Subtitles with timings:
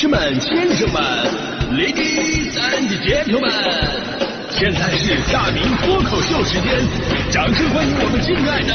[0.00, 1.02] 士们、先生们
[1.72, 3.52] ，Ladies and gentlemen，
[4.48, 6.80] 现在是大明脱口秀时间，
[7.30, 8.72] 掌声欢迎我们敬爱的！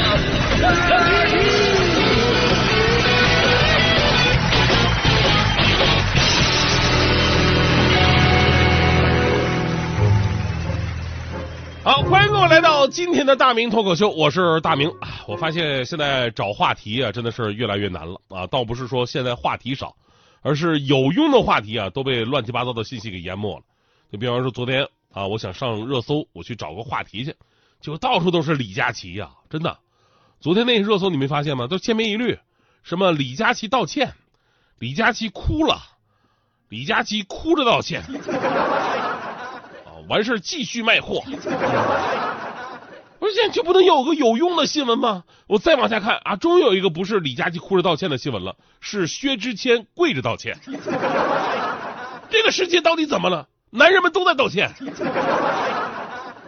[11.82, 14.88] 好，欢迎各位来到今天的大明脱口秀，我是大明。
[15.26, 18.46] 我发现现在找话题啊，真的是越来越难了啊！
[18.46, 19.96] 倒不是说现在话题少，
[20.46, 23.64] 而是有用的话题啊都被乱七八糟的信息给淹没了。
[24.12, 27.34] 就比方说昨天啊，我想上热搜，我去找个话题去，
[27.80, 29.76] 结果到处都是李佳琦呀、真的。
[30.38, 31.66] 昨天那热搜你没发现吗？
[31.66, 32.38] 都千篇一律，
[32.84, 34.14] 什么李佳琦道歉，
[34.78, 35.82] 李佳琦哭了，
[36.68, 38.02] 李佳琦哭着道歉。
[38.02, 41.24] 啊，完事儿继续卖货。
[43.18, 45.24] 不是现在就不能有个有用的新闻吗？
[45.46, 50.58] 我再往下看啊，终于有一个不是李佳琦哭着道歉的新闻了，是薛之谦跪着道歉。
[52.28, 53.48] 这个世界到底怎么了？
[53.70, 54.72] 男人们都在道歉，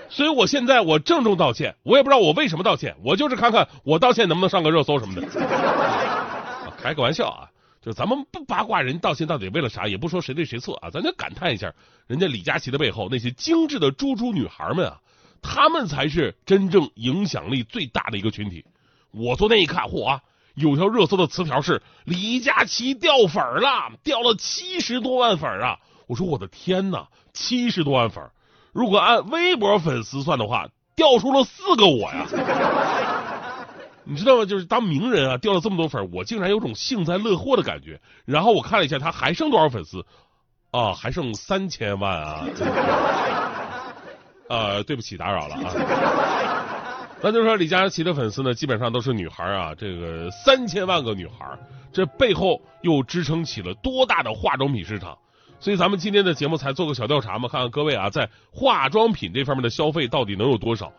[0.09, 5.41] 所以我现在我郑重道歉，我也不知道我为什么道歉，我就是看看我道歉能不能上个热搜什么的。
[5.41, 7.49] 啊开个玩笑啊，
[7.83, 11.73] 就咱们不八卦人道歉到底为了啥，也不说谁对谁错啊，咱就感叹一下，
[12.07, 14.97] 人家李佳琦的背后那些精致的猪猪女孩们啊，
[15.43, 18.65] 他们才是真正影响力最大的一个群体。
[19.11, 20.21] 我昨天一看，嚯啊，
[20.55, 25.79] 有条热搜的词条是李佳琦掉粉儿了，掉了七十多万粉儿啊！
[26.07, 28.31] 我说我的天哪，七十多万粉儿，
[28.73, 32.27] 如果按微博粉丝算的话，掉出了四个我呀！
[34.05, 34.45] 你知道吗？
[34.45, 38.01] 就是当名人啊掉了这么多粉儿，我竟然有种幸灾乐祸的感觉。
[38.25, 40.05] 然后我看了一下他还剩多少粉丝，
[40.71, 42.47] 啊，还剩三千万啊！
[44.49, 46.75] 呃，对不起，打扰了啊。
[47.21, 51.59] 那就是说，李佳琦的粉丝呢，基本上都是女孩啊，这个三千万个女孩，
[51.93, 55.19] 这背后又支撑起了多大的化妆品市场？
[55.59, 60.93] 所以咱们今天的节目才做个小调查嘛，看看各位啊，在化妆品这方面的消费到底能有多少？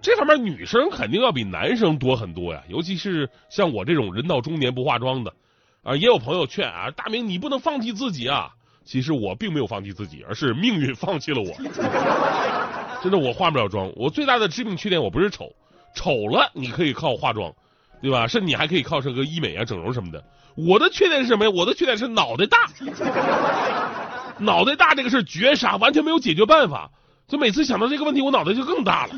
[0.00, 5.32] 这方面女生肯定要比男生多很多呀，尤其是像我这种人到中年不化妆的，
[5.82, 8.52] 啊，也有朋友劝啊，大明你不能放弃自己啊。
[8.86, 11.52] 其实我并没有放弃自己，而是命运放弃了我。
[13.02, 13.92] 真的，我化不了妆。
[13.96, 15.52] 我最大的致命缺点，我不是丑，
[15.94, 17.52] 丑了你可以靠化妆，
[18.00, 18.26] 对吧？
[18.28, 20.24] 甚至你还可以靠这个医美啊、整容什么的。
[20.54, 21.50] 我的缺点是什么呀？
[21.54, 22.58] 我的缺点是脑袋大，
[24.38, 26.88] 脑袋大这个事绝杀，完全没有解决办法。
[27.26, 29.14] 就每次想到这个问题，我脑袋就更大了。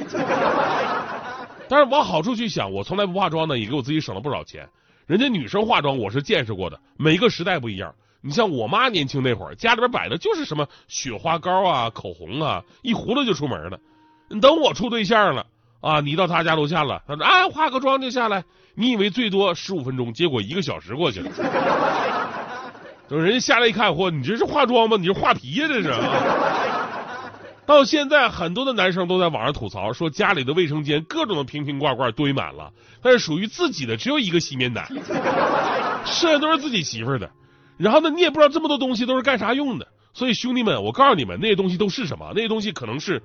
[1.69, 4.67] 但是往好处去想，我从来不化妆呢，也给我自己省了不少钱。
[5.07, 7.95] 人家女生化妆我是见识过的，每个时代不一样。
[8.21, 13.79] 你像我妈年轻那会儿，家里边摆的就是什么雪花膏啊、口红啊，一糊涂就出门了。
[14.41, 15.47] 等我处对象了
[15.81, 21.31] 啊，你到他家楼下了，他说啊化个妆就下来，你以为最多十五分钟，结果一个小时过去了。
[23.09, 24.97] 等人家下来一看，嚯，你这是化妆吗？
[24.99, 25.95] 你是画皮呀、这是。
[27.65, 34.91] 到现在，很多的男生都在网上吐槽说，家里的卫生间各种的瓶瓶罐罐堆满了，但是属于自己的只有一个洗面奶，
[36.05, 37.31] 剩下都是自己媳妇儿的。
[37.79, 39.87] 然后呢，你也不知道这么多东西都是干啥用的。
[40.13, 42.33] 所以兄弟们，我告诉你们，那些东西都是什么？
[42.35, 43.23] 那些东西可能是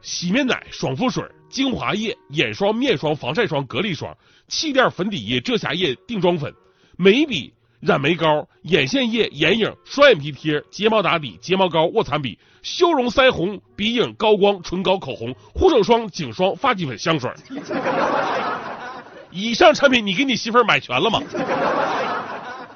[0.00, 4.16] 洗面奶、爽肤水、精华液、眼霜、面霜、防晒霜、隔离霜、
[4.48, 6.54] 气垫、粉底液、遮瑕液、定妆粉、
[6.96, 17.30] 眉笔、染眉膏、眼线液、眼影、双眼皮贴、睫毛打底、睫毛膏、卧蚕笔、修容腮红、鼻影、高光、唇膏、口红、护手霜、颈霜、发际粉、香水。
[19.30, 21.20] 以上产品你给你媳妇儿买全了吗？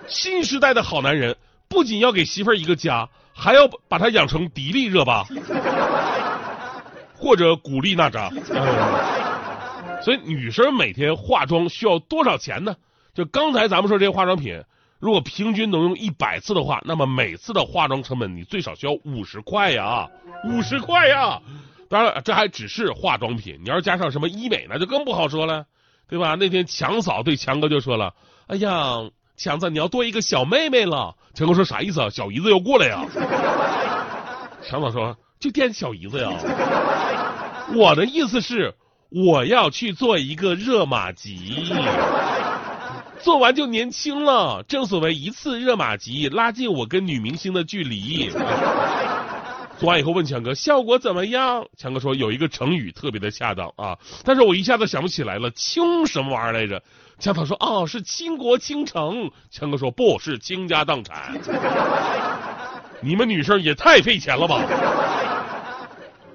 [0.09, 1.37] 新时代的好男人
[1.69, 5.25] 不仅要给媳妇儿一个家，还要把她养成迪丽热巴
[7.15, 8.31] 或者古力娜扎。
[10.03, 12.75] 所以女生每天化妆需要多少钱呢？
[13.13, 14.63] 就刚才咱们说这些化妆品，
[14.99, 20.09] 如果平均能用一百次的话，那么每次的化妆成本你最少需要五十块呀，
[20.45, 21.43] 五十块呀。
[21.91, 25.67] 当然了，这还只是化妆品，你要是加上什么医美，那就更不好说了，
[26.09, 26.35] 对吧？
[26.37, 28.15] 那天强嫂对强哥就说了
[28.49, 31.15] ：“哎呀。”强子，你要多一个小妹妹了。
[31.33, 32.11] 强哥说啥意思啊？
[32.11, 33.07] 小姨子要过来呀？
[34.69, 36.31] 强子说就惦小姨子呀。
[37.75, 38.75] 我的意思是
[39.11, 41.73] 我要去做一个热玛吉，
[43.21, 44.65] 做完就年轻了。
[44.67, 48.33] 正所谓一次热玛吉拉近我跟女明星的距离。
[49.79, 51.65] 做完以后问强哥效果怎么样？
[51.77, 56.83] 强哥说有一个成语特别的恰当啊，但是我一下子想不起来了，倾什么玩意儿来着？
[57.21, 61.41] 强嫂说哦是倾国倾城，强哥说不是倾家荡产。
[63.01, 64.65] 你们女生也太费钱了吧！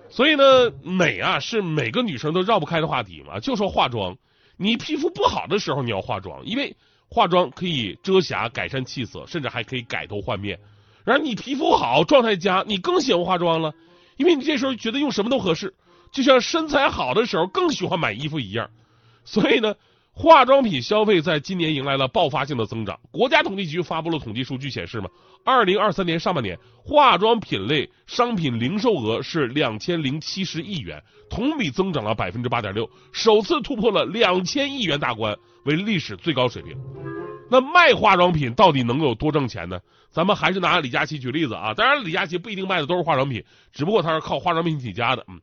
[0.10, 3.42] 所以呢，美啊是每个女生都绕不开的话题嘛。
[3.42, 4.16] 就说化妆，
[4.56, 6.74] 你皮肤不好的时候你要化妆，因为
[7.10, 10.58] 化妆可以遮瑕、改善气色，甚至还可以改头换面。
[11.04, 13.74] 然后你皮肤好、状态佳，你更喜欢化妆了，
[14.18, 15.74] 因为你这时候觉得用什么都合适，
[16.12, 18.70] 就像身材好的时候更喜欢买衣服一样。
[19.26, 19.76] 所以呢，
[20.12, 23.00] 化妆品消费在今年迎来了爆发性的增长。
[23.12, 25.10] 国家统计局发布了统计数据显示嘛，
[25.44, 35.36] 二零二三年上半年化妆品类商品零售额是两千零七十亿元，同比增长了百分之八点六，首次突破了两千亿元大关，
[35.66, 37.13] 为历史最高水平。
[37.54, 39.80] 那卖化妆品到底能有多挣钱呢？
[40.10, 41.76] 咱们还是拿李佳琦举例子啊。
[41.76, 45.24] 当然，李佳琦不一定卖的都是化妆品，只不过他是靠化妆品起家的。
[45.28, 45.40] 嗯，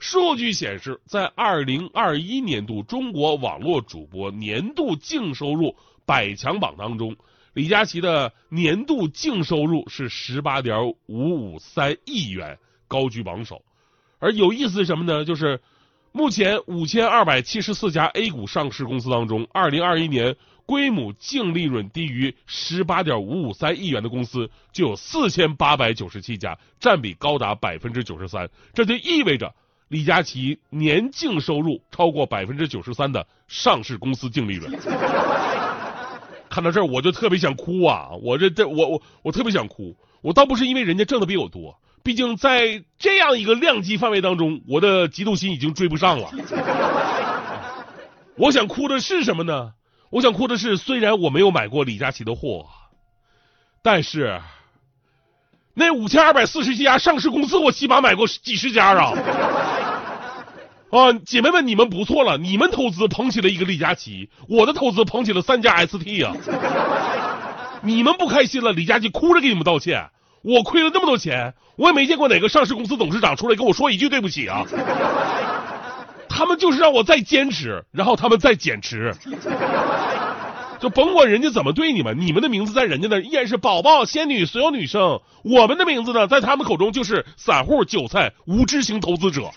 [0.00, 7.14] 数据显示，在二零二一年度中国网络主播年度净收入百强榜当中，
[7.52, 12.58] 李佳琦的年度净收入是十八点五五三亿元，
[12.88, 13.62] 高居榜首。
[14.18, 15.24] 而有意思是什么呢？
[15.24, 15.60] 就是
[16.10, 20.34] 目前五千二百七十四家 A 股上市公司当中，二零二一年。
[20.66, 28.48] 规模净利润低于十八点五五三亿元的公司就有四千八百九十七家，占比高达百分之九十三。
[28.72, 29.54] 这就意味着
[29.88, 34.72] 李佳琦年净收入超过百分之九十三的上市公司净利润。
[36.48, 38.10] 看到这儿我就特别想哭啊！
[38.22, 39.96] 我这这我我我特别想哭。
[40.20, 46.30] 我倒不是因为人家挣的比我多，毕竟在这样一个量级范围当中，我的嫉妒心已经追不上了。
[48.36, 49.72] 我想哭的是什么呢？
[50.12, 52.66] 我想哭的是，虽然我没有买过李佳琦的货，
[53.82, 54.42] 但是
[55.72, 59.14] 那五千二百四十家上市公司，我起码买过几十家啊！
[60.90, 66.36] 啊，姐妹们，你们不错了，你们投资捧起了一个李佳琦，我的投资捧起了三家 ST 啊！
[67.80, 70.10] 你们不开心了，李佳琦哭着给你们道歉，
[70.42, 74.62] 我亏了那么多钱，我也没见过哪个上市公司董事长出来跟我说一句对不起啊！
[76.42, 79.14] 他们就是让我再坚持，然后他们再减持。
[80.80, 85.20] 就甭管人家怎么对你们，你们的名字在人家那依然是宝宝、仙女、所有女生。
[85.44, 89.48] 我们的名字呢，在他们口中就是散户、韭菜、无知型投资者。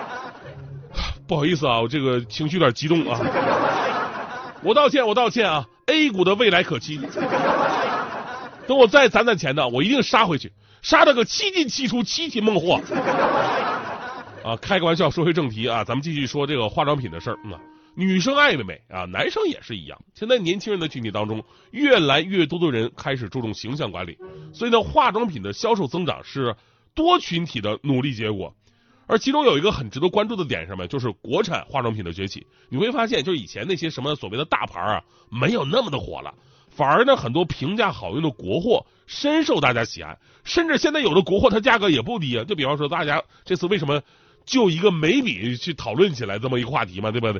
[1.26, 3.18] 不好意思啊，我这个情绪有点激动啊。
[4.62, 5.64] 我道歉，我道歉啊。
[5.86, 7.00] A 股的未来可期。
[8.66, 10.52] 等我再攒攒钱呢，我一定杀回去，
[10.82, 12.78] 杀他个七进七出、七擒孟获。
[14.44, 17.38] 啊，开个玩笑，说回正题啊，咱们继续说这个化妆品的事儿。
[17.44, 17.58] 嗯。
[17.96, 19.96] 女生爱美啊，男生也是一样。
[20.14, 24.18] 现在年轻人的群体当中，越来越多的人开始注重形象管理，
[24.52, 26.54] 所以呢，化妆品的销售增长是
[26.92, 28.52] 多群体的努力结果。
[29.06, 30.88] 而其中有一个很值得关注的点，什么？
[30.88, 32.44] 就是国产化妆品的崛起。
[32.68, 36.34] 你会发现，就是以前那些什么所谓的大牌啊，没有那么的火了，
[36.68, 40.18] 反而呢，很多平价好用的国货深受大家喜爱。
[40.42, 42.42] 甚至现在有的国货它价格也不低啊。
[42.42, 44.02] 就比方说，大家这次为什么
[44.44, 47.32] 就一个眉笔去讨论起来这么一个话题嘛，对吧？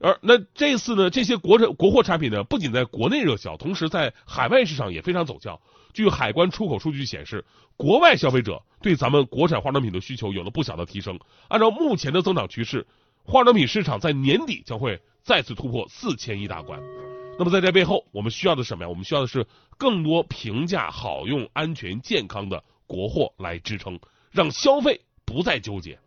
[0.00, 5.60] 而那这次呢，这些国产国货产品呢，不仅在国内热销，同时在海外市场也非常走俏。
[5.92, 7.44] 据海关出口数据显示，
[7.76, 11.18] 国外消费者对咱们国产化妆品的需求有了不小的提升。
[11.48, 12.86] 按照目前的增长趋势，
[13.24, 16.80] 化妆品市场在年底将会再次突破四千亿大关。
[17.38, 18.88] 那么在这背后，我们需要的什么呀？
[18.88, 19.46] 我们需要的是
[19.76, 23.98] 更多平价、好用、安全、健康的国货来支撑，
[24.30, 25.98] 让消费不再纠结。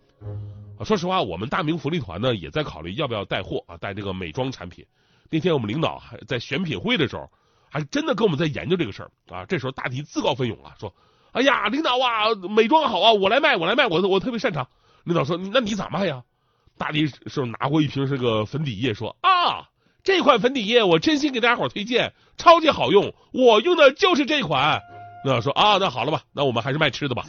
[0.83, 4.85] 说实话，我们大明福利团呢也在考虑要不要带货啊，带这个美妆产品。
[5.29, 7.29] 那天我们领导还在选品会的时候，
[7.69, 9.45] 还真的跟我们在研究这个事儿啊。
[9.45, 10.93] 这时候大迪自告奋勇啊，说
[11.31, 14.67] ：“哎呀，领导啊，美妆好啊，我来卖，我来卖，我我特别擅长。”
[15.05, 16.23] 领导说：“那你咋卖呀？”
[16.77, 19.69] 大迪是拿过一瓶这个粉底液，说：“啊，
[20.03, 24.81] 这款粉底液我真心给大家伙推荐，超级好用，我用的就是这款。”
[25.23, 27.25] 领导说：“啊，那好了吧，那我们还是卖吃的吧。”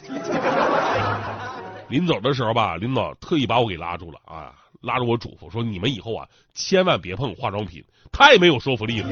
[1.87, 9.09] 临走的时候吧，领导特意把我给拉住了啊，拉着我嘱咐说：“你们以后啊，千万别碰化妆品，太没有说服力了。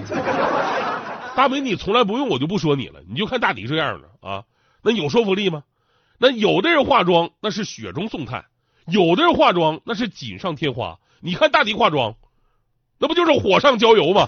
[1.35, 2.99] 大美，你从来不用，我就不说你了。
[3.07, 4.43] 你就看大迪这样的啊，
[4.81, 5.63] 那有说服力吗？
[6.17, 8.45] 那有的人化妆那是雪中送炭，
[8.87, 10.99] 有的人化妆那是锦上添花。
[11.21, 12.15] 你看大迪化妆，
[12.97, 14.27] 那不就是火上浇油吗？”